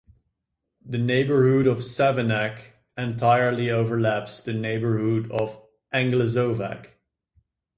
[0.83, 2.63] The neighborhood of Savinac
[2.97, 6.87] entirely overlaps the neighborhood of Englezovac.